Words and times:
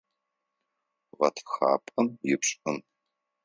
Гъэтхапэм 1.17 2.07
ипшӏым. 2.33 2.77